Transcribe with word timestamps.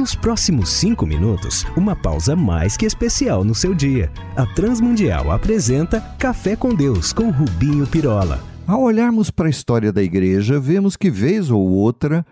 Nos 0.00 0.14
próximos 0.14 0.70
cinco 0.70 1.04
minutos, 1.04 1.66
uma 1.76 1.94
pausa 1.94 2.34
mais 2.34 2.74
que 2.74 2.86
especial 2.86 3.44
no 3.44 3.54
seu 3.54 3.74
dia. 3.74 4.10
A 4.34 4.46
Transmundial 4.46 5.30
apresenta 5.30 6.00
Café 6.18 6.56
com 6.56 6.74
Deus 6.74 7.12
com 7.12 7.28
Rubinho 7.28 7.86
Pirola. 7.86 8.42
Ao 8.66 8.80
olharmos 8.80 9.30
para 9.30 9.46
a 9.46 9.50
história 9.50 9.92
da 9.92 10.02
igreja, 10.02 10.58
vemos 10.58 10.96
que, 10.96 11.10
vez 11.10 11.50
ou 11.50 11.60
outra, 11.60 12.24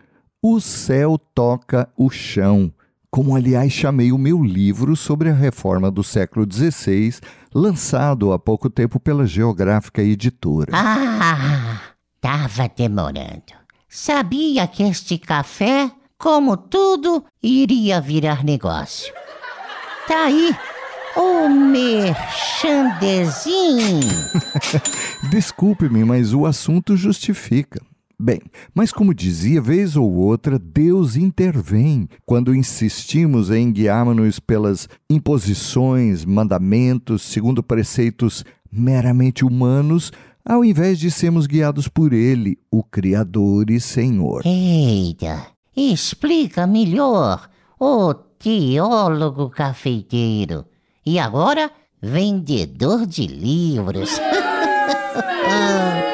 o 0.42 0.58
céu 0.62 1.18
toca 1.18 1.86
o 1.94 2.08
chão. 2.08 2.72
Como, 3.10 3.36
aliás, 3.36 3.70
chamei 3.70 4.12
o 4.12 4.18
meu 4.18 4.42
livro 4.42 4.96
sobre 4.96 5.28
a 5.28 5.34
reforma 5.34 5.90
do 5.90 6.02
século 6.02 6.50
XVI, 6.50 7.16
lançado 7.54 8.32
há 8.32 8.38
pouco 8.38 8.70
tempo 8.70 8.98
pela 8.98 9.26
Geográfica 9.26 10.02
Editora. 10.02 10.72
Ah, 10.72 11.82
tava 12.18 12.66
demorando. 12.74 13.52
Sabia 13.90 14.66
que 14.66 14.84
este 14.84 15.18
café, 15.18 15.92
como 16.18 16.56
tudo, 16.56 17.24
iria 17.42 18.00
virar 18.00 18.44
negócio. 18.44 19.12
Tá 20.06 20.24
aí 20.24 20.54
o 21.16 21.48
merchandezinho. 21.48 24.00
Desculpe-me, 25.30 26.04
mas 26.04 26.34
o 26.34 26.44
assunto 26.44 26.96
justifica. 26.96 27.80
Bem, 28.20 28.40
mas 28.74 28.90
como 28.90 29.14
dizia, 29.14 29.62
vez 29.62 29.94
ou 29.94 30.12
outra, 30.12 30.58
Deus 30.58 31.14
intervém 31.14 32.08
quando 32.26 32.52
insistimos 32.52 33.48
em 33.48 33.70
guiarmos 33.70 34.40
pelas 34.40 34.88
imposições, 35.08 36.24
mandamentos, 36.24 37.22
segundo 37.22 37.62
preceitos 37.62 38.44
meramente 38.72 39.44
humanos, 39.44 40.10
ao 40.44 40.64
invés 40.64 40.98
de 40.98 41.12
sermos 41.12 41.46
guiados 41.46 41.86
por 41.86 42.12
Ele, 42.12 42.58
o 42.72 42.82
Criador 42.82 43.70
e 43.70 43.78
Senhor. 43.78 44.42
Eita, 44.44 45.46
explica 45.78 46.66
melhor, 46.66 47.48
ô 47.78 48.12
teólogo 48.12 49.48
cafeiteiro. 49.50 50.64
E 51.04 51.18
agora, 51.18 51.70
vendedor 52.02 53.06
de 53.06 53.26
livros. 53.26 54.18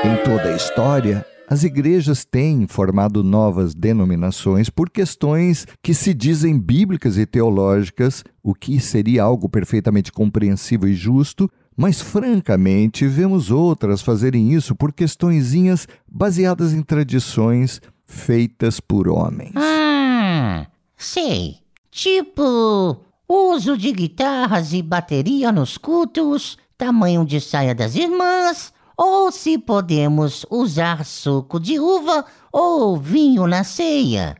em 0.05 0.25
toda 0.25 0.53
a 0.53 0.57
história, 0.57 1.25
as 1.49 1.63
igrejas 1.63 2.25
têm 2.25 2.67
formado 2.67 3.23
novas 3.23 3.75
denominações 3.75 4.71
por 4.71 4.89
questões 4.89 5.67
que 5.83 5.93
se 5.93 6.15
dizem 6.15 6.59
bíblicas 6.59 7.19
e 7.19 7.27
teológicas, 7.27 8.25
o 8.43 8.55
que 8.55 8.81
seria 8.81 9.23
algo 9.23 9.49
perfeitamente 9.49 10.11
compreensível 10.11 10.89
e 10.89 10.95
justo, 10.95 11.51
mas 11.77 12.01
francamente 12.01 13.07
vemos 13.07 13.51
outras 13.51 14.01
fazerem 14.01 14.53
isso 14.53 14.75
por 14.75 14.93
questõezinhas 14.93 15.89
baseadas 16.11 16.73
em 16.73 16.83
tradições 16.83 17.81
feitas 18.05 18.81
por 18.81 19.09
homens. 19.09 19.53
Ah, 19.57 20.67
sei. 20.97 21.59
Tipo, 21.91 23.05
uso 23.29 23.77
de 23.79 23.93
guitarras 23.93 24.73
e 24.73 24.83
bateria 24.83 25.53
nos 25.53 25.79
cultos, 25.79 26.59
tamanho 26.77 27.25
de 27.25 27.41
saia 27.41 27.75
das 27.75 27.95
irmãs, 27.95 28.73
ou 28.97 29.31
se 29.31 29.59
podemos 29.59 30.47
usar 30.51 31.05
suco 31.05 31.59
de 31.59 31.79
uva 31.79 32.25
ou 32.53 32.97
vinho 32.97 33.47
na 33.47 33.65
ceia. 33.65 34.37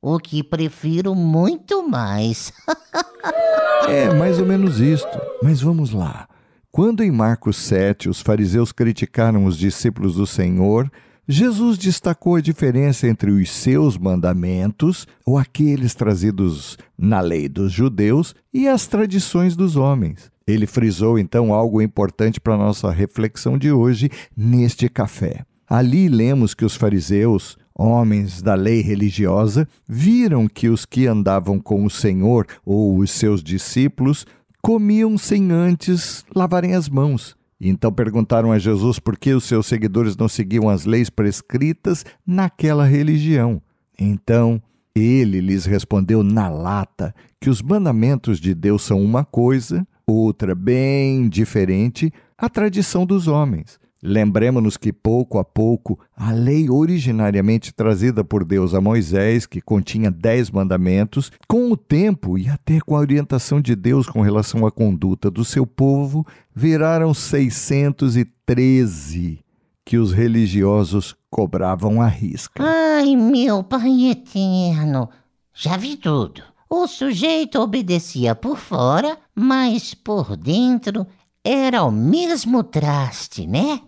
O 0.00 0.18
que 0.18 0.42
prefiro 0.42 1.14
muito 1.14 1.88
mais. 1.88 2.52
é 3.88 4.12
mais 4.12 4.40
ou 4.40 4.46
menos 4.46 4.80
isto. 4.80 5.20
Mas 5.40 5.60
vamos 5.60 5.92
lá. 5.92 6.28
Quando 6.72 7.04
em 7.04 7.10
Marcos 7.10 7.56
7 7.58 8.08
os 8.08 8.20
fariseus 8.20 8.72
criticaram 8.72 9.44
os 9.44 9.56
discípulos 9.56 10.16
do 10.16 10.26
Senhor, 10.26 10.90
Jesus 11.28 11.78
destacou 11.78 12.34
a 12.34 12.40
diferença 12.40 13.06
entre 13.06 13.30
os 13.30 13.50
seus 13.50 13.96
mandamentos, 13.96 15.06
ou 15.24 15.38
aqueles 15.38 15.94
trazidos 15.94 16.76
na 16.98 17.20
lei 17.20 17.48
dos 17.48 17.72
judeus, 17.72 18.34
e 18.52 18.66
as 18.66 18.88
tradições 18.88 19.54
dos 19.54 19.76
homens. 19.76 20.32
Ele 20.46 20.66
frisou 20.66 21.18
então 21.18 21.54
algo 21.54 21.80
importante 21.80 22.40
para 22.40 22.56
nossa 22.56 22.90
reflexão 22.90 23.56
de 23.56 23.70
hoje 23.70 24.10
neste 24.36 24.88
café. 24.88 25.44
Ali 25.68 26.08
lemos 26.08 26.54
que 26.54 26.64
os 26.64 26.74
fariseus, 26.74 27.56
homens 27.72 28.42
da 28.42 28.54
lei 28.54 28.82
religiosa, 28.82 29.66
viram 29.88 30.48
que 30.48 30.68
os 30.68 30.84
que 30.84 31.06
andavam 31.06 31.60
com 31.60 31.84
o 31.84 31.90
Senhor 31.90 32.46
ou 32.66 32.98
os 32.98 33.12
seus 33.12 33.42
discípulos 33.42 34.26
comiam 34.60 35.16
sem 35.16 35.50
antes 35.50 36.24
lavarem 36.34 36.74
as 36.74 36.88
mãos. 36.88 37.36
Então 37.68 37.92
perguntaram 37.92 38.50
a 38.50 38.58
Jesus 38.58 38.98
por 38.98 39.16
que 39.16 39.32
os 39.32 39.44
seus 39.44 39.66
seguidores 39.66 40.16
não 40.16 40.28
seguiam 40.28 40.68
as 40.68 40.84
leis 40.84 41.08
prescritas 41.08 42.04
naquela 42.26 42.84
religião. 42.84 43.62
Então 43.98 44.60
ele 44.94 45.40
lhes 45.40 45.64
respondeu 45.64 46.22
na 46.22 46.48
lata 46.48 47.14
que 47.40 47.48
os 47.48 47.62
mandamentos 47.62 48.40
de 48.40 48.52
Deus 48.54 48.82
são 48.82 49.00
uma 49.00 49.24
coisa 49.24 49.86
outra 50.04 50.54
bem 50.54 51.28
diferente, 51.28 52.12
a 52.36 52.48
tradição 52.48 53.06
dos 53.06 53.28
homens. 53.28 53.78
Lembremos-nos 54.02 54.76
que 54.76 54.92
pouco 54.92 55.38
a 55.38 55.44
pouco 55.44 55.96
a 56.16 56.32
lei 56.32 56.68
originariamente 56.68 57.72
trazida 57.72 58.24
por 58.24 58.44
Deus 58.44 58.74
a 58.74 58.80
Moisés, 58.80 59.46
que 59.46 59.60
continha 59.60 60.10
dez 60.10 60.50
mandamentos, 60.50 61.30
com 61.46 61.70
o 61.70 61.76
tempo 61.76 62.36
e 62.36 62.48
até 62.48 62.80
com 62.80 62.96
a 62.96 63.00
orientação 63.00 63.60
de 63.60 63.76
Deus 63.76 64.08
com 64.08 64.20
relação 64.20 64.66
à 64.66 64.72
conduta 64.72 65.30
do 65.30 65.44
seu 65.44 65.64
povo, 65.64 66.26
viraram 66.52 67.14
613 67.14 69.38
que 69.84 69.98
os 69.98 70.12
religiosos 70.12 71.14
cobravam 71.30 72.02
à 72.02 72.08
risca. 72.08 72.60
Ai, 72.62 73.14
meu 73.14 73.62
Pai 73.62 74.10
eterno, 74.10 75.08
já 75.54 75.76
vi 75.76 75.96
tudo. 75.96 76.42
O 76.68 76.88
sujeito 76.88 77.60
obedecia 77.60 78.34
por 78.34 78.58
fora, 78.58 79.16
mas 79.34 79.94
por 79.94 80.36
dentro 80.36 81.06
era 81.44 81.84
o 81.84 81.92
mesmo 81.92 82.64
traste, 82.64 83.46
né? 83.46 83.80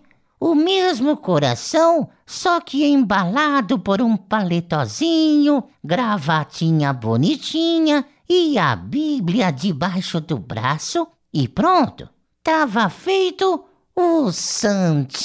O 0.46 0.54
mesmo 0.54 1.16
coração, 1.16 2.10
só 2.26 2.60
que 2.60 2.84
embalado 2.84 3.78
por 3.78 4.02
um 4.02 4.14
paletozinho, 4.14 5.64
gravatinha 5.82 6.92
bonitinha 6.92 8.04
e 8.28 8.58
a 8.58 8.76
Bíblia 8.76 9.50
debaixo 9.50 10.20
do 10.20 10.38
braço 10.38 11.06
e 11.32 11.48
pronto. 11.48 12.06
Tava 12.42 12.90
feito 12.90 13.64
o 13.96 14.30
santinho. 14.30 15.24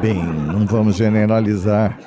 Bem, 0.00 0.24
não 0.24 0.64
vamos 0.64 0.96
generalizar, 0.96 2.00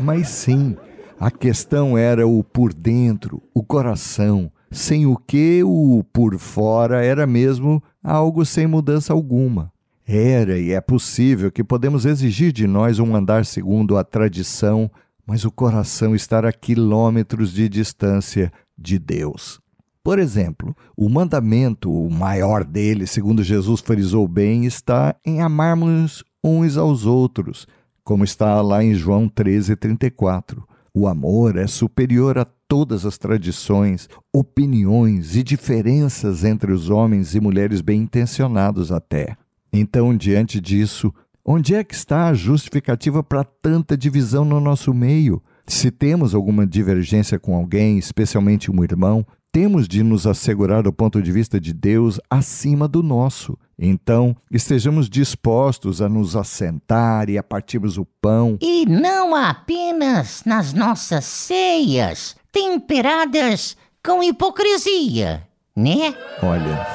mas 0.00 0.28
sim 0.30 0.78
a 1.20 1.30
questão 1.30 1.98
era 1.98 2.26
o 2.26 2.42
por 2.42 2.72
dentro, 2.72 3.42
o 3.52 3.62
coração, 3.62 4.50
sem 4.70 5.04
o 5.04 5.14
que 5.14 5.62
o 5.62 6.02
por 6.10 6.38
fora 6.38 7.04
era 7.04 7.26
mesmo 7.26 7.82
algo 8.02 8.46
sem 8.46 8.66
mudança 8.66 9.12
alguma. 9.12 9.70
Era 10.10 10.58
e 10.58 10.72
é 10.72 10.80
possível 10.80 11.52
que 11.52 11.62
podemos 11.62 12.06
exigir 12.06 12.50
de 12.50 12.66
nós 12.66 12.98
um 12.98 13.14
andar 13.14 13.44
segundo 13.44 13.98
a 13.98 14.02
tradição, 14.02 14.90
mas 15.26 15.44
o 15.44 15.50
coração 15.50 16.14
estar 16.14 16.46
a 16.46 16.52
quilômetros 16.52 17.52
de 17.52 17.68
distância 17.68 18.50
de 18.76 18.98
Deus. 18.98 19.60
Por 20.02 20.18
exemplo, 20.18 20.74
o 20.96 21.10
mandamento, 21.10 21.92
o 21.92 22.10
maior 22.10 22.64
dele, 22.64 23.06
segundo 23.06 23.42
Jesus 23.42 23.82
frisou 23.82 24.26
bem, 24.26 24.64
está 24.64 25.14
em 25.26 25.42
amarmos 25.42 26.24
uns 26.42 26.78
aos 26.78 27.04
outros, 27.04 27.66
como 28.02 28.24
está 28.24 28.62
lá 28.62 28.82
em 28.82 28.94
João 28.94 29.28
13, 29.28 29.76
34. 29.76 30.66
O 30.94 31.06
amor 31.06 31.58
é 31.58 31.66
superior 31.66 32.38
a 32.38 32.46
todas 32.66 33.04
as 33.04 33.18
tradições, 33.18 34.08
opiniões 34.32 35.36
e 35.36 35.42
diferenças 35.42 36.44
entre 36.44 36.72
os 36.72 36.88
homens 36.88 37.34
e 37.34 37.40
mulheres 37.40 37.82
bem 37.82 38.00
intencionados 38.00 38.90
até. 38.90 39.36
Então, 39.72 40.16
diante 40.16 40.60
disso, 40.60 41.12
onde 41.44 41.74
é 41.74 41.84
que 41.84 41.94
está 41.94 42.28
a 42.28 42.34
justificativa 42.34 43.22
para 43.22 43.44
tanta 43.44 43.96
divisão 43.96 44.44
no 44.44 44.60
nosso 44.60 44.92
meio? 44.94 45.42
Se 45.66 45.90
temos 45.90 46.34
alguma 46.34 46.66
divergência 46.66 47.38
com 47.38 47.54
alguém, 47.54 47.98
especialmente 47.98 48.70
um 48.70 48.82
irmão, 48.82 49.26
temos 49.52 49.88
de 49.88 50.02
nos 50.02 50.26
assegurar 50.26 50.82
do 50.82 50.92
ponto 50.92 51.22
de 51.22 51.32
vista 51.32 51.60
de 51.60 51.72
Deus 51.72 52.20
acima 52.30 52.86
do 52.86 53.02
nosso. 53.02 53.58
Então, 53.78 54.36
estejamos 54.50 55.08
dispostos 55.08 56.02
a 56.02 56.08
nos 56.08 56.36
assentar 56.36 57.28
e 57.30 57.38
a 57.38 57.42
partirmos 57.42 57.98
o 57.98 58.04
pão. 58.20 58.58
E 58.60 58.86
não 58.86 59.34
apenas 59.34 60.42
nas 60.44 60.72
nossas 60.72 61.24
ceias, 61.24 62.36
temperadas 62.52 63.76
com 64.04 64.22
hipocrisia, 64.22 65.46
né? 65.76 66.14
Olha, 66.42 66.86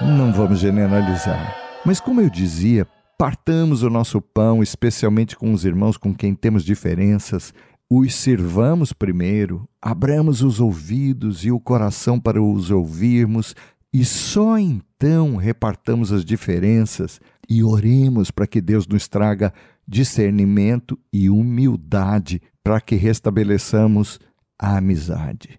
não 0.00 0.32
vamos 0.32 0.58
generalizar. 0.58 1.59
Mas 1.84 1.98
como 1.98 2.20
eu 2.20 2.28
dizia, 2.28 2.86
partamos 3.16 3.82
o 3.82 3.88
nosso 3.88 4.20
pão, 4.20 4.62
especialmente 4.62 5.34
com 5.34 5.52
os 5.52 5.64
irmãos 5.64 5.96
com 5.96 6.14
quem 6.14 6.34
temos 6.34 6.62
diferenças, 6.62 7.54
os 7.88 8.14
sirvamos 8.14 8.92
primeiro, 8.92 9.66
abramos 9.80 10.42
os 10.42 10.60
ouvidos 10.60 11.44
e 11.44 11.50
o 11.50 11.58
coração 11.58 12.20
para 12.20 12.40
os 12.40 12.70
ouvirmos, 12.70 13.56
e 13.92 14.04
só 14.04 14.58
então 14.58 15.36
repartamos 15.36 16.12
as 16.12 16.24
diferenças 16.24 17.18
e 17.48 17.64
oremos 17.64 18.30
para 18.30 18.46
que 18.46 18.60
Deus 18.60 18.86
nos 18.86 19.08
traga 19.08 19.52
discernimento 19.88 20.98
e 21.12 21.28
humildade 21.28 22.40
para 22.62 22.80
que 22.80 22.94
restabeleçamos 22.94 24.20
a 24.56 24.76
amizade. 24.76 25.58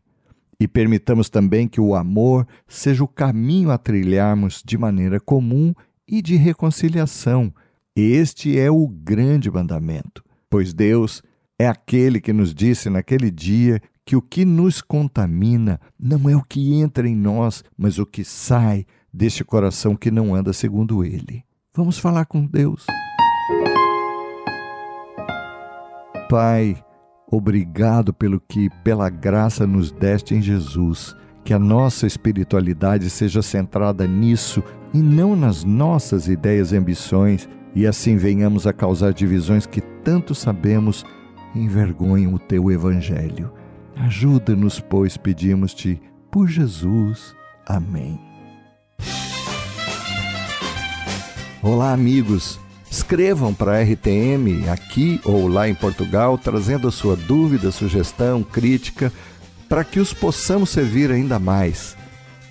E 0.59 0.67
permitamos 0.67 1.29
também 1.29 1.67
que 1.67 1.81
o 1.81 1.95
amor 1.95 2.47
seja 2.67 3.03
o 3.03 3.07
caminho 3.07 3.71
a 3.71 3.77
trilharmos 3.77 4.61
de 4.63 4.77
maneira 4.77 5.19
comum 5.19 5.73
e 6.11 6.21
de 6.21 6.35
reconciliação. 6.35 7.53
Este 7.95 8.59
é 8.59 8.69
o 8.69 8.85
grande 8.85 9.49
mandamento, 9.49 10.21
pois 10.49 10.73
Deus 10.73 11.23
é 11.57 11.67
aquele 11.67 12.19
que 12.19 12.33
nos 12.33 12.53
disse 12.53 12.89
naquele 12.89 13.31
dia 13.31 13.81
que 14.05 14.15
o 14.15 14.21
que 14.21 14.43
nos 14.43 14.81
contamina 14.81 15.79
não 15.97 16.29
é 16.29 16.35
o 16.35 16.43
que 16.43 16.73
entra 16.73 17.07
em 17.07 17.15
nós, 17.15 17.63
mas 17.77 17.97
o 17.97 18.05
que 18.05 18.25
sai 18.25 18.85
deste 19.13 19.43
coração 19.43 19.95
que 19.95 20.11
não 20.11 20.35
anda 20.35 20.51
segundo 20.51 21.03
ele. 21.03 21.43
Vamos 21.73 21.97
falar 21.97 22.25
com 22.25 22.45
Deus. 22.45 22.85
Pai, 26.29 26.81
obrigado 27.31 28.13
pelo 28.13 28.39
que, 28.41 28.69
pela 28.83 29.09
graça, 29.09 29.65
nos 29.67 29.91
deste 29.91 30.33
em 30.33 30.41
Jesus. 30.41 31.15
Que 31.43 31.53
a 31.53 31.59
nossa 31.59 32.05
espiritualidade 32.05 33.09
seja 33.09 33.41
centrada 33.41 34.07
nisso 34.07 34.63
e 34.93 34.99
não 34.99 35.35
nas 35.35 35.63
nossas 35.63 36.27
ideias 36.27 36.71
e 36.71 36.77
ambições, 36.77 37.47
e 37.73 37.87
assim 37.87 38.17
venhamos 38.17 38.67
a 38.67 38.73
causar 38.73 39.13
divisões 39.13 39.65
que 39.65 39.81
tanto 39.81 40.35
sabemos 40.35 41.05
envergonham 41.55 42.33
o 42.33 42.39
teu 42.39 42.71
Evangelho. 42.71 43.51
Ajuda-nos, 43.95 44.79
pois, 44.79 45.17
pedimos-te, 45.17 46.01
por 46.31 46.47
Jesus. 46.47 47.35
Amém. 47.65 48.19
Olá, 51.61 51.93
amigos. 51.93 52.59
Escrevam 52.89 53.53
para 53.53 53.77
a 53.77 53.83
RTM 53.83 54.67
aqui 54.69 55.21
ou 55.23 55.47
lá 55.47 55.69
em 55.69 55.75
Portugal, 55.75 56.37
trazendo 56.37 56.87
a 56.87 56.91
sua 56.91 57.15
dúvida, 57.15 57.71
sugestão, 57.71 58.43
crítica, 58.43 59.13
para 59.71 59.85
que 59.85 60.01
os 60.01 60.13
possamos 60.13 60.69
servir 60.69 61.09
ainda 61.09 61.39
mais. 61.39 61.95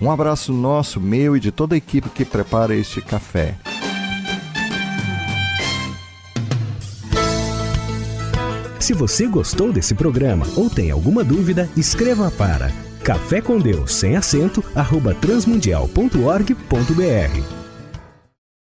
Um 0.01 0.09
abraço 0.09 0.51
nosso, 0.51 0.99
meu 0.99 1.37
e 1.37 1.39
de 1.39 1.51
toda 1.51 1.75
a 1.75 1.77
equipe 1.77 2.09
que 2.09 2.25
prepara 2.25 2.73
este 2.73 2.99
café. 2.99 3.53
Se 8.79 8.93
você 8.93 9.27
gostou 9.27 9.71
desse 9.71 9.93
programa 9.93 10.47
ou 10.55 10.67
tem 10.67 10.89
alguma 10.89 11.23
dúvida, 11.23 11.69
escreva 11.77 12.31
para 12.31 12.71
café 13.03 13.39
com 13.39 13.59
Deus 13.59 13.93
sem 13.93 14.15
acento 14.15 14.63
arroba 14.73 15.13
transmundial.org.br 15.13 17.60